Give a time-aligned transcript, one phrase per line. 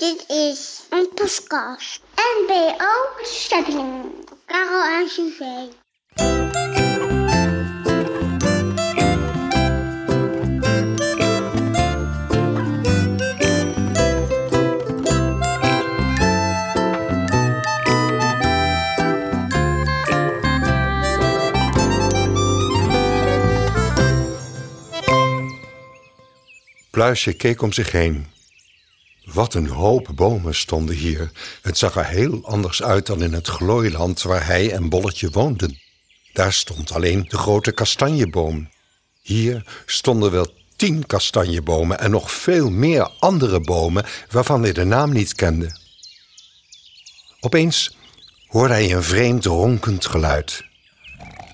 [0.00, 2.00] Dit is een podcast.
[2.14, 4.04] NBO Stepping.
[4.46, 5.68] Karel en Suzanne.
[26.90, 28.39] Pluisje keek om zich heen.
[29.32, 31.30] Wat een hoop bomen stonden hier.
[31.62, 35.78] Het zag er heel anders uit dan in het glooiland waar hij en Bolletje woonden.
[36.32, 38.68] Daar stond alleen de grote kastanjeboom.
[39.22, 45.12] Hier stonden wel tien kastanjebomen en nog veel meer andere bomen waarvan hij de naam
[45.12, 45.76] niet kende.
[47.40, 47.96] Opeens
[48.46, 50.64] hoorde hij een vreemd ronkend geluid.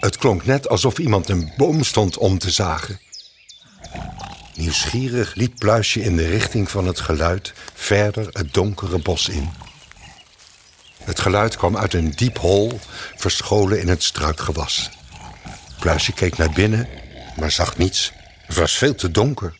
[0.00, 3.00] Het klonk net alsof iemand een boom stond om te zagen.
[4.58, 9.50] Nieuwsgierig liep Pluisje in de richting van het geluid verder het donkere bos in.
[11.04, 12.80] Het geluid kwam uit een diep hol,
[13.16, 14.90] verscholen in het struikgewas.
[15.80, 16.88] Pluisje keek naar binnen,
[17.36, 18.12] maar zag niets.
[18.46, 19.58] Het was veel te donker.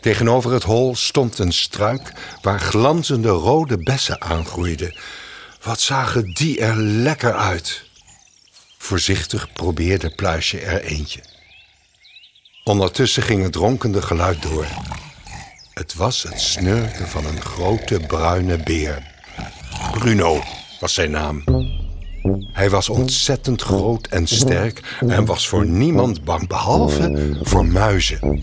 [0.00, 4.98] Tegenover het hol stond een struik waar glanzende rode bessen aangroeiden.
[5.62, 7.82] Wat zagen die er lekker uit!
[8.78, 11.20] Voorzichtig probeerde Pluisje er eentje.
[12.64, 14.66] Ondertussen ging het ronkende geluid door.
[15.74, 19.02] Het was het snurken van een grote bruine beer.
[19.90, 20.42] Bruno
[20.80, 21.44] was zijn naam.
[22.52, 28.42] Hij was ontzettend groot en sterk en was voor niemand bang, behalve voor muizen.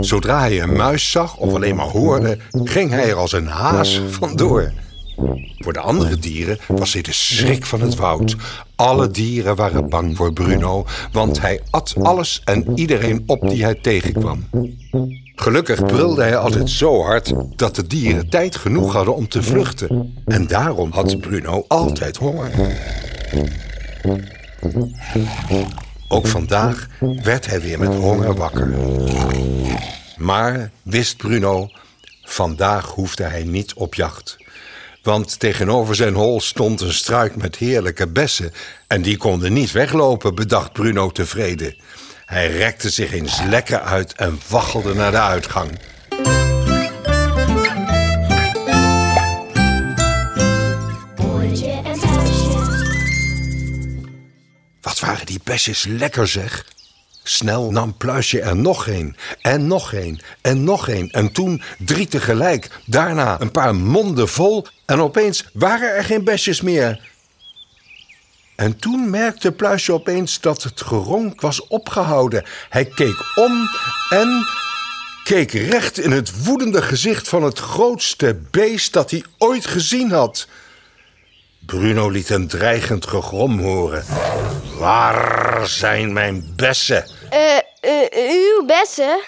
[0.00, 4.00] Zodra hij een muis zag of alleen maar hoorde, ging hij er als een haas
[4.10, 4.72] vandoor.
[5.58, 8.36] Voor de andere dieren was hij de schrik van het woud.
[8.76, 13.74] Alle dieren waren bang voor Bruno, want hij at alles en iedereen op die hij
[13.74, 14.48] tegenkwam.
[15.36, 20.22] Gelukkig brulde hij altijd zo hard dat de dieren tijd genoeg hadden om te vluchten.
[20.26, 22.50] En daarom had Bruno altijd honger.
[26.08, 26.88] Ook vandaag
[27.22, 28.74] werd hij weer met honger wakker.
[30.16, 31.68] Maar, wist Bruno,
[32.22, 34.41] vandaag hoefde hij niet op jacht.
[35.02, 38.52] Want tegenover zijn hol stond een struik met heerlijke bessen.
[38.86, 41.76] En die konden niet weglopen, bedacht Bruno tevreden.
[42.24, 45.70] Hij rekte zich eens lekker uit en waggelde naar de uitgang.
[54.80, 56.64] Wat waren die besjes lekker, zeg.
[57.22, 61.10] Snel nam Pluisje er nog een, en nog een, en nog een.
[61.10, 62.70] En toen drie tegelijk.
[62.86, 64.66] Daarna een paar monden vol.
[64.86, 67.10] En opeens waren er geen besjes meer.
[68.56, 72.44] En toen merkte Pluisje opeens dat het geronk was opgehouden.
[72.68, 73.68] Hij keek om
[74.10, 74.46] en
[75.24, 80.46] keek recht in het woedende gezicht van het grootste beest dat hij ooit gezien had.
[81.66, 84.04] Bruno liet een dreigend gegrom horen.
[84.78, 87.06] Waar zijn mijn bessen?
[87.30, 89.20] Eh, eh, uw bessen?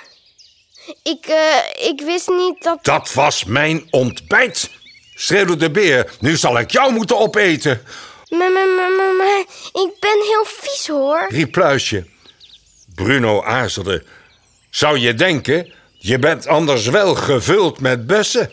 [1.03, 2.79] Ik, eh, ik wist niet dat...
[2.85, 4.71] Dat was mijn ontbijt,
[5.15, 6.13] schreeuwde de beer.
[6.21, 7.83] Nu zal ik jou moeten opeten,
[8.29, 9.41] Maar, maar, maar, maar, maar,
[9.73, 11.27] ik ben heel vies hoor.
[11.29, 12.07] riep Pluisje.
[12.95, 14.05] Bruno aarzelde.
[14.71, 18.53] Zou je denken, je bent anders wel gevuld met bessen?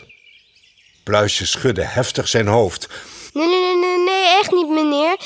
[1.03, 2.88] Pluisje schudde heftig zijn hoofd.
[3.34, 5.18] Nee, nee, nee, nee, echt niet, meneer.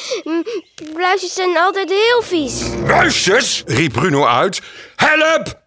[0.93, 2.63] Bluisjes zijn altijd heel vies.
[2.83, 3.63] Bluisjes?
[3.65, 4.61] riep Bruno uit.
[4.95, 5.63] Help!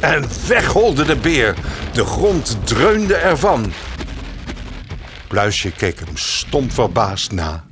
[0.00, 1.54] En wegholde de beer.
[1.92, 3.72] De grond dreunde ervan.
[5.28, 7.64] Bluisje keek hem stom verbaasd na.